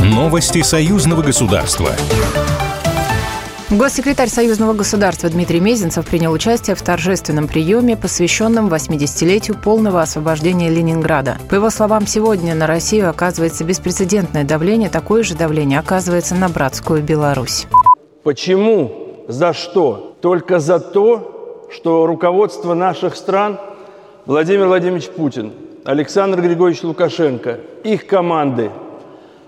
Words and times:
Новости 0.00 0.62
союзного 0.62 1.22
государства. 1.22 1.90
Госсекретарь 3.68 4.28
Союзного 4.28 4.74
государства 4.74 5.28
Дмитрий 5.28 5.58
Мезенцев 5.58 6.06
принял 6.06 6.30
участие 6.30 6.76
в 6.76 6.82
торжественном 6.82 7.48
приеме, 7.48 7.96
посвященном 7.96 8.68
80-летию 8.68 9.56
полного 9.56 10.02
освобождения 10.02 10.70
Ленинграда. 10.70 11.38
По 11.50 11.56
его 11.56 11.70
словам, 11.70 12.06
сегодня 12.06 12.54
на 12.54 12.68
Россию 12.68 13.10
оказывается 13.10 13.64
беспрецедентное 13.64 14.44
давление, 14.44 14.88
такое 14.88 15.24
же 15.24 15.34
давление 15.34 15.80
оказывается 15.80 16.36
на 16.36 16.48
братскую 16.48 17.02
Беларусь. 17.02 17.66
Почему? 18.22 19.24
За 19.26 19.52
что? 19.52 20.16
Только 20.20 20.60
за 20.60 20.78
то, 20.78 21.68
что 21.72 22.06
руководство 22.06 22.74
наших 22.74 23.16
стран 23.16 23.58
Владимир 24.26 24.68
Владимирович 24.68 25.08
Путин, 25.08 25.52
Александр 25.86 26.42
Григорьевич 26.42 26.82
Лукашенко, 26.82 27.60
их 27.84 28.06
команды– 28.06 28.70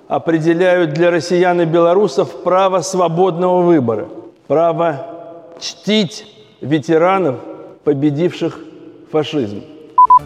определяют 0.09 0.95
для 0.95 1.11
россиян 1.11 1.61
и 1.61 1.67
белорусов 1.67 2.43
право 2.43 2.81
свободного 2.81 3.61
выбора, 3.61 4.09
право 4.47 5.07
чтить 5.61 6.27
ветеранов, 6.63 7.37
победивших 7.85 8.59
фашизм. 9.13 9.63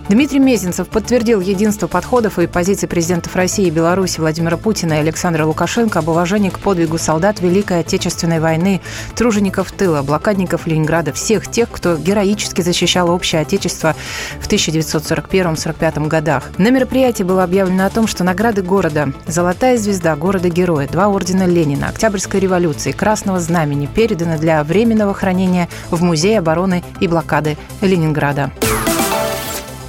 Дмитрий 0.08 0.40
Мезенцев 0.40 0.88
подтвердил 0.88 1.40
единство 1.40 1.86
подходов 1.86 2.38
и 2.38 2.46
позиций 2.46 2.88
президентов 2.88 3.34
России 3.36 3.66
и 3.66 3.70
Беларуси 3.70 4.20
Владимира 4.20 4.56
Путина 4.56 4.94
и 4.94 4.96
Александра 4.98 5.46
Лукашенко 5.46 6.00
об 6.00 6.08
уважении 6.08 6.50
к 6.50 6.58
подвигу 6.58 6.98
солдат 6.98 7.40
Великой 7.40 7.80
Отечественной 7.80 8.40
войны, 8.40 8.80
тружеников 9.14 9.72
тыла, 9.72 10.02
блокадников 10.02 10.66
Ленинграда, 10.66 11.12
всех 11.12 11.50
тех, 11.50 11.70
кто 11.70 11.96
героически 11.96 12.60
защищал 12.60 13.10
общее 13.10 13.40
Отечество 13.40 13.94
в 14.40 14.48
1941-1945 14.48 16.08
годах. 16.08 16.50
На 16.58 16.70
мероприятии 16.70 17.22
было 17.22 17.44
объявлено 17.44 17.86
о 17.86 17.90
том, 17.90 18.06
что 18.06 18.24
награды 18.24 18.62
города 18.62 19.12
«Золотая 19.26 19.78
звезда 19.78 20.16
города-героя», 20.16 20.88
два 20.88 21.08
ордена 21.08 21.46
Ленина, 21.46 21.88
Октябрьской 21.88 22.40
революции, 22.40 22.92
Красного 22.92 23.40
знамени 23.40 23.86
переданы 23.86 24.38
для 24.38 24.62
временного 24.64 25.14
хранения 25.14 25.68
в 25.90 26.02
Музее 26.02 26.38
обороны 26.38 26.82
и 27.00 27.08
блокады 27.08 27.56
Ленинграда. 27.80 28.50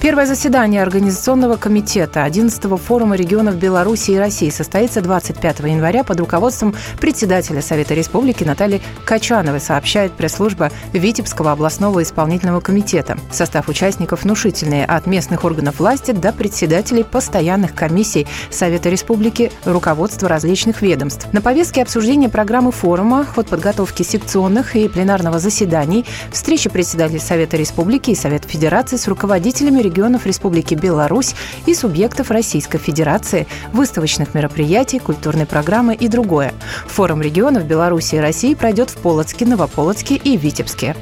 Первое 0.04 0.26
заседание 0.26 0.82
Организационного 0.82 1.56
комитета 1.56 2.26
11-го 2.26 2.76
форума 2.76 3.16
регионов 3.16 3.56
Беларуси 3.56 4.12
и 4.12 4.18
России 4.18 4.50
состоится 4.50 5.00
25 5.00 5.60
января 5.60 6.04
под 6.04 6.20
руководством 6.20 6.76
председателя 7.00 7.62
Совета 7.62 7.94
Республики 7.94 8.44
Натальи 8.44 8.82
Качановой, 9.06 9.62
сообщает 9.62 10.12
пресс-служба 10.12 10.72
Витебского 10.92 11.54
областного 11.54 12.04
исполнительного 12.04 12.60
комитета. 12.60 13.18
Состав 13.32 13.70
участников 13.70 14.24
внушительный 14.24 14.84
от 14.84 15.08
местных 15.08 15.46
органов 15.46 15.80
власти 15.80 16.12
до 16.12 16.34
председателей 16.34 17.06
постоянных 17.06 17.74
комиссий 17.74 18.28
Совета 18.50 18.90
Республики, 18.90 19.54
руководства 19.64 20.28
различных 20.28 20.82
ведомств. 20.82 21.28
На 21.32 21.40
повестке 21.40 21.82
обсуждения 21.82 22.28
программы 22.28 22.74
форума, 22.74 23.24
ход 23.24 23.48
подготовки 23.48 24.04
секционных 24.04 24.76
и 24.76 24.90
пленарного 24.90 25.40
заседаний, 25.40 26.04
встречи 26.30 26.70
председателей 26.70 27.20
Совета 27.20 27.56
Республики 27.56 28.12
и 28.12 28.16
Совета 28.16 28.50
Федерации 28.50 28.98
с 28.98 29.08
руководителями 29.08 29.78
регионов 29.80 29.93
регионов 29.94 30.26
Республики 30.26 30.74
Беларусь 30.74 31.36
и 31.68 31.76
субъектов 31.76 32.32
Российской 32.32 32.80
Федерации, 32.80 33.46
выставочных 33.74 34.34
мероприятий, 34.34 34.98
культурной 34.98 35.46
программы 35.46 35.94
и 35.94 36.08
другое. 36.08 36.52
Форум 36.88 37.22
регионов 37.22 37.66
Беларуси 37.66 38.16
и 38.16 38.20
России 38.20 38.56
пройдет 38.56 38.90
в 38.90 38.98
Полоцке, 38.98 39.46
Новополоцке 39.46 40.16
и 40.16 40.36
Витебске. 40.36 40.96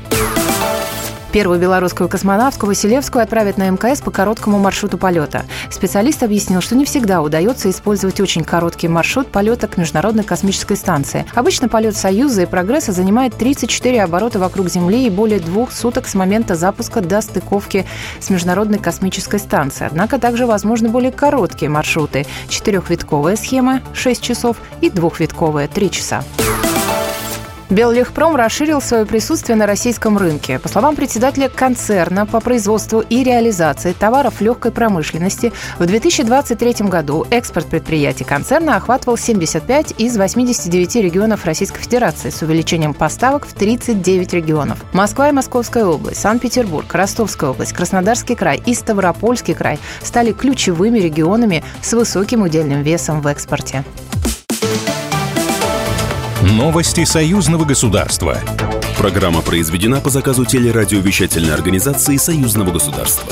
Первую 1.31 1.61
белорусскую 1.61 2.09
космонавтку 2.09 2.65
Василевскую 2.65 3.23
отправят 3.23 3.57
на 3.57 3.69
МКС 3.69 4.01
по 4.01 4.11
короткому 4.11 4.59
маршруту 4.59 4.97
полета. 4.97 5.45
Специалист 5.69 6.21
объяснил, 6.23 6.59
что 6.59 6.75
не 6.75 6.83
всегда 6.83 7.21
удается 7.21 7.69
использовать 7.69 8.19
очень 8.19 8.43
короткий 8.43 8.89
маршрут 8.89 9.27
полета 9.27 9.69
к 9.69 9.77
Международной 9.77 10.25
космической 10.25 10.75
станции. 10.75 11.25
Обычно 11.33 11.69
полет 11.69 11.95
«Союза» 11.95 12.41
и 12.41 12.45
«Прогресса» 12.45 12.91
занимает 12.91 13.33
34 13.37 14.03
оборота 14.03 14.39
вокруг 14.39 14.67
Земли 14.67 15.07
и 15.07 15.09
более 15.09 15.39
двух 15.39 15.71
суток 15.71 16.09
с 16.09 16.15
момента 16.15 16.55
запуска 16.55 16.99
до 16.99 17.21
стыковки 17.21 17.85
с 18.19 18.29
Международной 18.29 18.79
космической 18.79 19.39
станцией. 19.39 19.87
Однако 19.87 20.19
также 20.19 20.45
возможны 20.45 20.89
более 20.89 21.13
короткие 21.13 21.69
маршруты. 21.69 22.25
Четырехвитковая 22.49 23.37
схема– 23.37 23.81
6 23.93 24.21
часов 24.21 24.57
и 24.81 24.89
двухвитковая– 24.89 25.67
3 25.73 25.91
часа. 25.91 26.25
Беллегпром 27.71 28.35
расширил 28.35 28.81
свое 28.81 29.05
присутствие 29.05 29.55
на 29.55 29.65
российском 29.65 30.17
рынке. 30.17 30.59
По 30.59 30.67
словам 30.67 30.97
председателя 30.97 31.47
концерна 31.47 32.25
по 32.25 32.41
производству 32.41 32.99
и 32.99 33.23
реализации 33.23 33.93
товаров 33.93 34.41
легкой 34.41 34.73
промышленности, 34.73 35.53
в 35.79 35.85
2023 35.85 36.87
году 36.89 37.25
экспорт 37.31 37.67
предприятий 37.67 38.25
концерна 38.25 38.75
охватывал 38.75 39.15
75 39.15 39.95
из 39.99 40.17
89 40.17 40.95
регионов 40.97 41.45
Российской 41.45 41.81
Федерации 41.81 42.29
с 42.29 42.41
увеличением 42.41 42.93
поставок 42.93 43.47
в 43.47 43.53
39 43.53 44.33
регионов. 44.33 44.77
Москва 44.91 45.29
и 45.29 45.31
Московская 45.31 45.85
область, 45.85 46.19
Санкт-Петербург, 46.19 46.93
Ростовская 46.93 47.51
область, 47.51 47.71
Краснодарский 47.71 48.35
край 48.35 48.61
и 48.65 48.73
Ставропольский 48.73 49.53
край 49.53 49.79
стали 50.03 50.33
ключевыми 50.33 50.99
регионами 50.99 51.63
с 51.81 51.93
высоким 51.93 52.41
удельным 52.41 52.81
весом 52.81 53.21
в 53.21 53.27
экспорте. 53.27 53.85
Новости 56.41 57.03
союзного 57.05 57.65
государства. 57.65 58.39
Программа 58.97 59.43
произведена 59.43 60.01
по 60.01 60.09
заказу 60.09 60.43
телерадиовещательной 60.43 61.53
организации 61.53 62.17
союзного 62.17 62.71
государства. 62.71 63.31